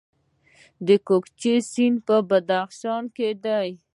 [0.87, 3.69] د کوکچې سیند په بدخشان کې دی